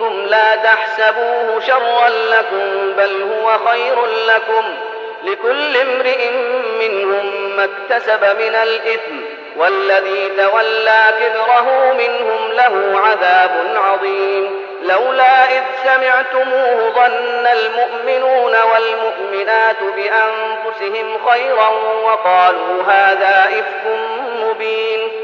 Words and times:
لا 0.00 0.56
تحسبوه 0.56 1.60
شرا 1.66 2.08
لكم 2.08 2.92
بل 2.96 3.22
هو 3.22 3.58
خير 3.68 4.06
لكم. 4.06 4.64
لكل 5.24 5.76
امرئ 5.76 6.30
منهم 6.78 7.56
ما 7.56 7.64
اكتسب 7.64 8.24
من 8.24 8.54
الإثم 8.54 9.16
والذي 9.56 10.28
تولى 10.28 11.04
كبره 11.20 11.92
منهم 11.92 12.52
له 12.52 13.00
عذاب 13.06 13.50
عظيم. 13.76 14.64
لولا 14.82 15.44
إذ 15.44 15.62
سمعتموه 15.84 16.90
ظن 16.94 17.46
المؤمنون 17.46 18.54
والمؤمنات 18.72 19.82
بأنفسهم 19.82 21.18
خيرا 21.28 21.68
وقالوا 22.04 22.82
هذا 22.82 23.44
إفك 23.48 23.98
مبين. 24.40 25.23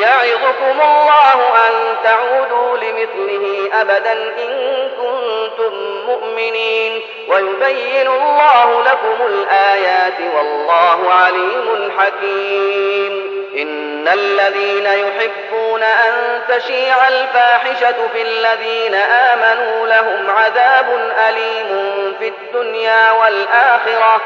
يعظكم 0.00 0.80
الله 0.80 1.68
أن 1.68 1.96
تعودوا 2.04 2.76
لمثله 2.76 3.70
أبدا 3.80 4.12
إن 4.12 4.88
كنتم 4.88 5.74
مؤمنين 6.06 7.02
ويبين 7.28 8.06
الله 8.06 8.82
لكم 8.82 9.26
الآيات 9.26 10.20
والله 10.36 11.12
عليم 11.12 11.92
حكيم. 11.98 13.40
إن 13.56 14.08
الذين 14.08 14.86
يحبون 14.86 15.82
أن 15.82 16.40
تشيع 16.48 17.08
الفاحشة 17.08 18.08
في 18.12 18.22
الذين 18.22 18.94
آمنوا 18.94 19.86
لهم 19.86 20.30
عذاب 20.30 21.10
أليم 21.28 22.14
في 22.18 22.28
الدنيا 22.28 23.12
والآخرة. 23.12 24.20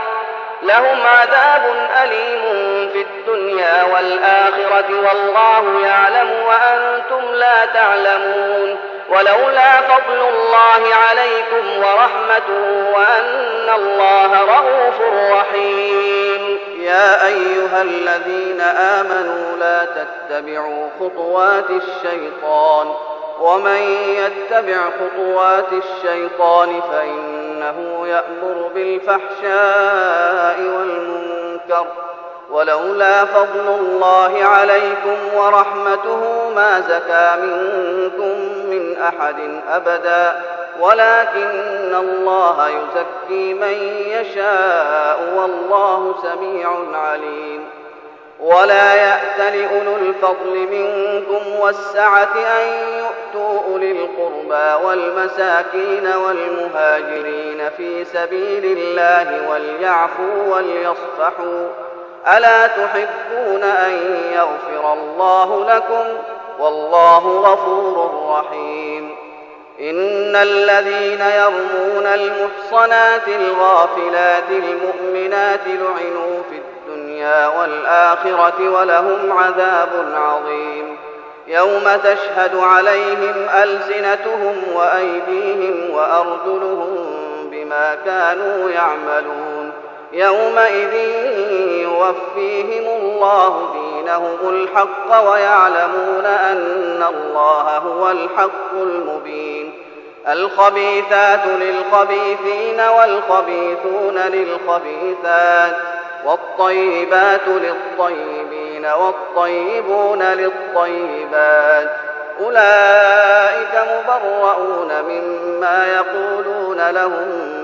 لهم 0.62 1.06
عذاب 1.06 1.88
أليم 2.02 2.63
في 2.94 3.02
الدنيا 3.02 3.84
والآخرة 3.84 4.88
والله 4.90 5.86
يعلم 5.86 6.30
وأنتم 6.46 7.34
لا 7.34 7.64
تعلمون 7.74 8.76
ولولا 9.10 9.80
فضل 9.80 10.20
الله 10.28 10.94
عليكم 11.08 11.78
ورحمته 11.78 12.90
وأن 12.94 13.68
الله 13.76 14.40
رؤوف 14.42 15.00
رحيم. 15.32 16.58
يا 16.78 17.26
أيها 17.26 17.82
الذين 17.82 18.60
آمنوا 18.60 19.56
لا 19.60 19.84
تتبعوا 19.84 20.88
خطوات 21.00 21.70
الشيطان 21.70 22.94
ومن 23.40 23.80
يتبع 24.18 24.78
خطوات 24.90 25.72
الشيطان 25.72 26.80
فإنه 26.80 28.06
يأمر 28.06 28.70
بالفحشاء 28.74 30.60
والمنكر 30.60 31.86
ولولا 32.50 33.24
فضل 33.24 33.68
الله 33.80 34.44
عليكم 34.44 35.34
ورحمته 35.34 36.50
ما 36.56 36.80
زكى 36.80 37.36
منكم 37.42 38.38
من 38.70 38.96
أحد 39.02 39.60
أبدا. 39.70 40.42
ولكن 40.80 41.94
الله 41.94 42.68
يزكي 42.68 43.54
من 43.54 43.74
يشاء 44.06 45.20
والله 45.36 46.14
سميع 46.22 46.68
عليم. 46.94 47.64
ولا 48.40 48.94
يأت 48.94 49.54
لأولو 49.54 49.96
الفضل 49.96 50.68
منكم 50.70 51.60
والسعة 51.60 52.34
أن 52.36 52.68
يؤتوا 52.98 53.60
أولي 53.68 53.92
القربى 53.92 54.84
والمساكين 54.86 56.06
والمهاجرين 56.06 57.70
في 57.76 58.04
سبيل 58.04 58.78
الله 58.78 59.50
وليعفوا 59.50 60.54
وليصفحوا. 60.56 61.68
ألا 62.26 62.66
تحبون 62.66 63.62
أن 63.62 63.92
يغفر 64.32 64.92
الله 64.92 65.74
لكم 65.74 66.04
والله 66.58 67.18
غفور 67.18 68.10
رحيم. 68.30 69.16
إن 69.80 70.36
الذين 70.36 71.20
يرمون 71.20 72.06
المحصنات 72.06 73.28
الغافلات 73.28 74.50
المؤمنات 74.50 75.66
لعنوا 75.66 76.42
في 76.50 76.58
الدنيا 76.58 77.46
والآخرة 77.46 78.68
ولهم 78.68 79.32
عذاب 79.32 79.90
عظيم. 80.14 80.96
يوم 81.46 81.84
تشهد 82.04 82.56
عليهم 82.56 83.48
ألسنتهم 83.62 84.62
وأيديهم 84.74 85.90
وأرجلهم 85.90 87.06
بما 87.50 87.96
كانوا 88.04 88.70
يعملون. 88.70 89.53
يومئذ 90.14 90.94
يوفيهم 91.82 93.00
الله 93.00 93.72
دينهم 93.72 94.38
الحق 94.48 95.30
ويعلمون 95.30 96.24
أن 96.24 97.04
الله 97.08 97.78
هو 97.78 98.10
الحق 98.10 98.72
المبين. 98.74 99.72
الخبيثات 100.28 101.46
للخبيثين 101.46 102.80
والخبيثون 102.80 104.18
للخبيثات 104.18 105.76
والطيبات 106.24 107.48
للطيبين 107.48 108.86
والطيبون 108.86 110.22
للطيبات. 110.22 111.90
أولئك 112.40 113.84
مبرؤون 113.90 115.02
مما 115.02 115.86
يقولون 115.86 116.90
لهم 116.90 117.63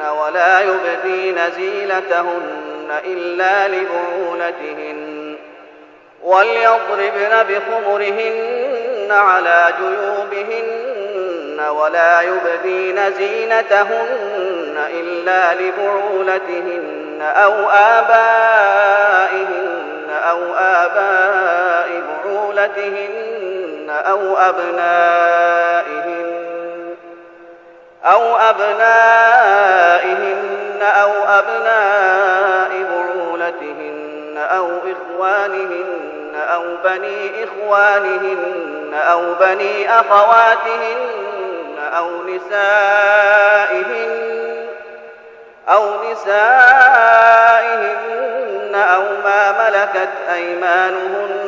ولا 0.00 0.60
يبدين 0.60 1.50
زينتهن 1.50 2.90
إلا 3.04 3.68
لبعولتهن 3.68 5.36
وليضربن 6.22 7.44
بخمرهن 7.48 9.08
على 9.10 9.72
جيوبهن 9.80 11.68
ولا 11.68 12.20
يبدين 12.20 13.12
زينتهن 13.12 14.78
إلا 14.90 15.54
لبعولتهن 15.54 17.22
أو 17.22 17.70
آبائهن 17.70 19.58
أو 20.10 20.54
آباء 20.54 22.02
بعولتهن 22.24 23.90
أو 23.90 24.36
أبنائهن 24.36 26.37
أو 28.04 28.36
أبنائهن 28.36 29.88
أو 30.82 31.10
أبناء 31.28 32.70
بعولتهن 32.90 34.36
أو 34.38 34.68
إخوانهن 34.78 36.34
أو 36.34 36.62
بني 36.84 37.44
إخوانهن 37.44 38.94
أو 38.94 39.34
بني 39.40 39.90
أخواتهن 40.00 40.98
أو 41.96 42.10
نسائهن 42.22 44.18
أو 45.68 45.84
نسائهن 46.12 47.18
أو 48.74 49.02
ما 49.24 49.68
ملكت 49.68 50.08
أيمانهن 50.34 51.47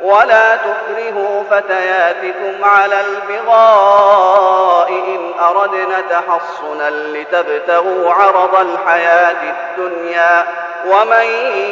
ولا 0.00 0.56
تكرهوا 0.56 1.42
فتياتكم 1.50 2.64
على 2.64 3.00
البغاء 3.00 4.88
إن 4.88 5.44
أردنا 5.44 6.00
تحصنا 6.10 6.90
لتبتغوا 6.90 8.12
عرض 8.12 8.54
الحياة 8.60 9.36
الدنيا 9.42 10.44
ومن 10.86 11.24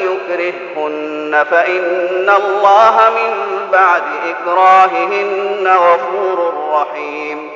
يكرههن 0.02 1.44
فإن 1.50 2.30
الله 2.36 3.10
من 3.10 3.58
بعد 3.72 4.02
إكراههن 4.26 5.68
غفور 5.68 6.54
رحيم. 6.72 7.50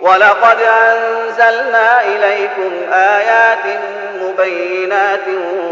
ولقد 0.00 0.60
أنزلنا 0.60 2.04
إليكم 2.04 2.92
آيات 2.92 3.80
مبينات 4.22 5.28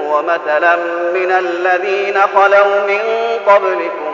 ومثلا 0.06 0.76
من 1.14 1.34
الذين 1.38 2.20
خلوا 2.34 2.80
من 2.88 3.00
قبلكم 3.46 4.13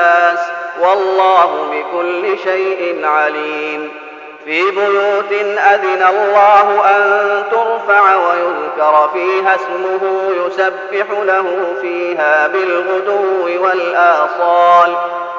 والله 0.81 1.67
بكل 1.71 2.39
شيء 2.39 3.05
عليم. 3.05 3.91
في 4.45 4.71
بيوت 4.71 5.31
أذن 5.57 6.03
الله 6.09 6.85
أن 6.85 7.43
ترفع 7.51 8.15
ويذكر 8.15 9.09
فيها 9.13 9.55
اسمه 9.55 10.31
يسبح 10.45 11.05
له 11.23 11.75
فيها 11.81 12.47
بالغدو 12.47 13.63
والآصال. 13.63 14.95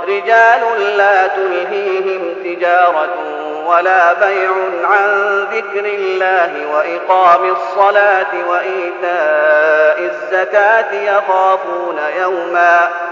رجال 0.09 0.97
لا 0.97 1.27
تلهيهم 1.27 2.35
تجارة 2.45 3.15
ولا 3.67 4.13
بيع 4.13 4.51
عن 4.85 5.41
ذكر 5.53 5.85
الله 5.85 6.67
وإقام 6.75 7.51
الصلاة 7.51 8.49
وإيتاء 8.49 10.11
الزكاة 10.11 10.93
يخافون 10.93 12.01
يوماً. 12.21 13.12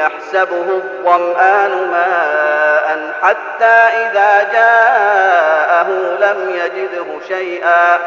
يحسبه 0.00 0.64
الظمآن 0.68 1.90
ماء 1.90 3.12
حتى 3.22 3.64
إذا 3.64 4.48
جاءه 4.52 5.88
لم 6.20 6.50
يجده 6.54 7.26
شيئا. 7.28 7.98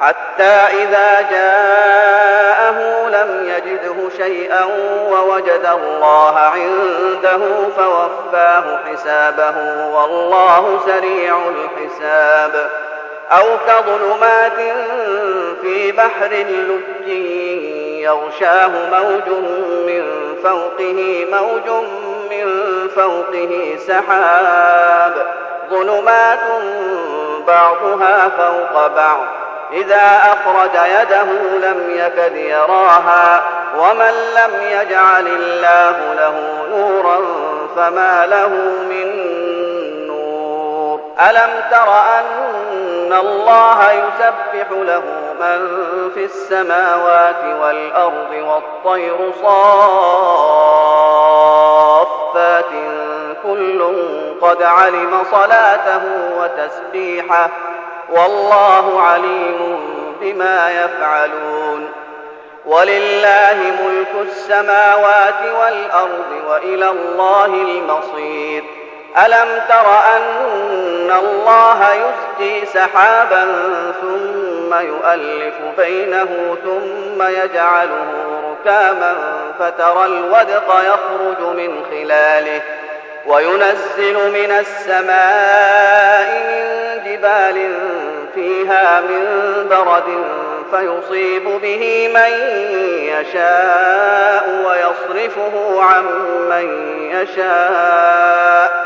حتى 0.00 0.82
إذا 0.82 1.28
جاءه 1.30 3.08
لم 3.08 3.54
يجده 3.56 4.08
شيئا 4.16 4.64
ووجد 5.10 5.68
الله 5.72 6.38
عنده 6.38 7.40
فوفاه 7.76 8.78
حسابه. 8.86 9.86
والله 9.94 10.80
سريع 10.86 11.38
الحساب. 11.48 12.70
أو 13.32 13.44
كظلمات 13.66 14.76
في 15.62 15.92
بحر 15.92 16.30
لج 16.32 17.08
يغشاه 18.04 18.68
موج 18.68 19.28
من 19.86 20.23
فوقه 20.44 21.26
موج 21.30 21.84
من 22.30 22.46
فوقه 22.96 23.78
سحاب 23.88 25.26
ظلمات 25.70 26.38
بعضها 27.46 28.28
فوق 28.28 28.86
بعض. 28.86 29.18
إذا 29.72 30.20
أخرج 30.22 30.74
يده 31.00 31.28
لم 31.68 31.90
يكد 31.90 32.36
يراها 32.36 33.42
ومن 33.78 34.12
لم 34.36 34.62
يجعل 34.62 35.26
الله 35.26 36.14
له 36.14 36.34
نورا 36.70 37.18
فما 37.76 38.26
له 38.26 38.48
من 38.88 39.08
نور. 40.06 41.00
ألم 41.30 41.50
تر 41.70 41.88
أن 42.18 43.12
الله 43.12 43.92
يسبح 43.92 44.70
له 44.70 45.02
من 45.40 45.60
في 46.14 46.24
السماوات 46.24 47.44
والأرض 47.60 48.32
والطير 48.32 49.16
صافات 52.22 52.70
كل 53.42 53.94
قد 54.42 54.62
علم 54.62 55.22
صلاته 55.30 56.02
وتسبيحه 56.38 57.50
والله 58.10 59.00
عليم 59.00 59.80
بما 60.20 60.70
يفعلون 60.84 61.88
ولله 62.66 63.56
ملك 63.84 64.08
السماوات 64.28 65.40
والأرض 65.60 66.32
وإلى 66.48 66.90
الله 66.90 67.46
المصير 67.46 68.64
ألم 69.26 69.62
تر 69.68 69.86
أن 70.16 71.10
الله 71.18 71.86
يسجي 71.92 72.66
سحابا 72.66 73.44
ثم 74.00 74.53
يؤلف 74.72 75.54
بينه 75.78 76.56
ثم 76.64 77.22
يجعله 77.22 78.06
ركاما 78.50 79.16
فترى 79.58 80.06
الودق 80.06 80.74
يخرج 80.80 81.56
من 81.56 81.84
خلاله 81.90 82.62
وينزل 83.26 84.30
من 84.30 84.50
السماء 84.50 86.28
من 86.48 86.64
جبال 87.04 87.72
فيها 88.34 89.00
من 89.00 89.26
برد 89.70 90.24
فيصيب 90.70 91.44
به 91.44 92.10
من 92.14 92.32
يشاء 92.98 94.48
ويصرفه 94.66 95.82
عن 95.82 96.04
من 96.50 96.66
يشاء 97.10 98.84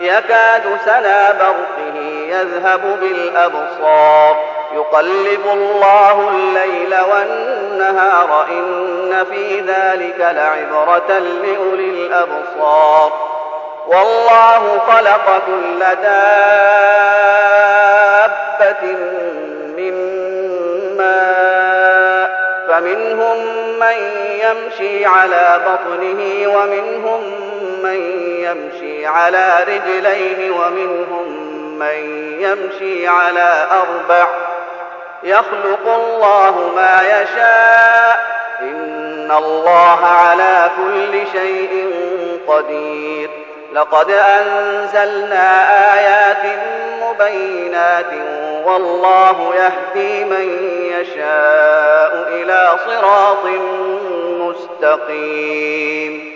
يكاد 0.00 0.62
سنا 0.84 1.32
برقه 1.32 2.00
يذهب 2.28 2.98
بالأبصار 3.00 4.55
يقلب 4.74 5.46
الله 5.52 6.30
الليل 6.30 6.94
والنهار 7.10 8.46
إن 8.50 9.24
في 9.30 9.60
ذلك 9.60 10.18
لعبرة 10.18 11.18
لأولي 11.18 12.06
الأبصار. 12.06 13.12
والله 13.86 14.78
خلق 14.78 15.42
كل 15.46 15.78
دابة 15.78 16.46
من 19.76 19.94
ماء 20.96 22.30
فمنهم 22.68 23.36
من 23.80 23.98
يمشي 24.42 25.06
على 25.06 25.60
بطنه 25.66 26.48
ومنهم 26.48 27.20
من 27.82 28.00
يمشي 28.38 29.06
على 29.06 29.64
رجلين 29.68 30.50
ومنهم 30.50 31.46
من 31.78 32.26
يمشي 32.40 33.08
على 33.08 33.66
أربع 33.72 34.26
يخلق 35.26 35.94
الله 35.94 36.72
ما 36.76 37.02
يشاء. 37.02 38.36
إن 38.60 39.32
الله 39.38 40.06
على 40.06 40.70
كل 40.76 41.26
شيء 41.32 41.90
قدير. 42.48 43.30
لقد 43.72 44.10
أنزلنا 44.10 45.68
آيات 45.94 46.58
مبينات 47.02 48.12
والله 48.64 49.54
يهدي 49.54 50.24
من 50.24 50.68
يشاء 50.90 52.28
إلى 52.28 52.70
صراط 52.86 53.44
مستقيم. 54.40 56.35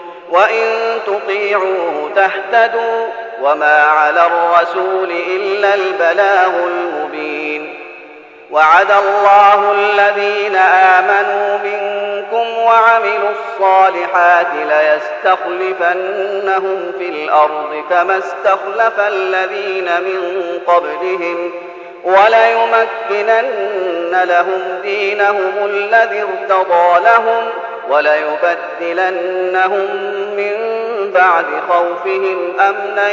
وإن 0.31 0.99
تطيعوه 1.07 2.11
تهتدوا 2.15 3.07
وما 3.41 3.83
على 3.83 4.25
الرسول 4.25 5.11
إلا 5.11 5.75
البلاغ 5.75 6.51
المبين. 6.67 7.81
وعد 8.51 8.91
الله 8.91 9.71
الذين 9.71 10.55
آمنوا 10.55 11.57
منكم 11.57 12.57
وعملوا 12.57 13.29
الصالحات 13.29 14.47
ليستخلفنهم 14.53 16.11
في 16.99 17.09
الأرض 17.09 17.83
كما 17.89 18.17
استخلف 18.17 18.99
الذين 18.99 20.01
من 20.01 20.59
قبلهم 20.67 21.51
وليمكنن 22.03 23.43
لهم 24.23 24.81
دينهم 24.81 25.53
الذي 25.65 26.21
ارتضى 26.23 27.03
لهم 27.03 27.49
وليبدلنهم 27.91 29.87
من 30.37 30.55
بعد 31.13 31.45
خوفهم 31.69 32.59
أمنا 32.59 33.11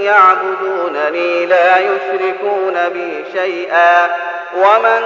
يعبدونني 0.00 1.46
لا 1.46 1.78
يشركون 1.78 2.88
بي 2.92 3.24
شيئا 3.32 4.06
ومن 4.56 5.02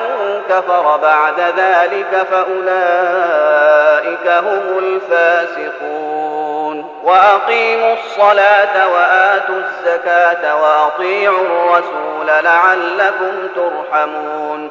كفر 0.51 0.97
بعد 0.97 1.41
ذلك 1.41 2.27
فأولئك 2.31 4.27
هم 4.27 4.79
الفاسقون 4.79 6.41
وأقيموا 7.05 7.95
الصلاة 7.95 8.89
وآتوا 8.89 9.55
الزكاة 9.55 10.63
وأطيعوا 10.63 11.47
الرسول 11.47 12.27
لعلكم 12.27 13.49
ترحمون 13.55 14.71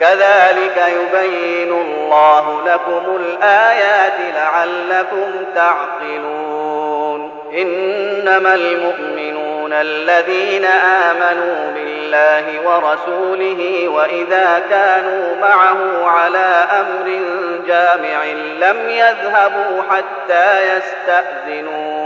كذلك 0.00 0.84
يبين 0.88 1.72
الله 1.72 2.62
لكم 2.66 3.16
الآيات 3.16 4.34
لعلكم 4.34 5.44
تعقلون. 5.54 7.46
إنما 7.52 8.54
المؤمنون 8.54 9.72
الذين 9.72 10.64
آمنوا 10.64 11.72
بالله 11.74 12.60
ورسوله 12.68 13.88
وإذا 13.88 14.62
كانوا 14.70 15.36
معه 15.40 16.06
على 16.06 16.66
أمر 16.80 17.20
جامع 17.66 18.24
لم 18.60 18.90
يذهبوا 18.90 19.82
حتى 19.90 20.76
يستأذنوه 20.76 22.05